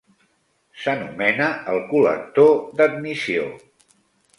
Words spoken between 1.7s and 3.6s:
el col·lector d'admissió.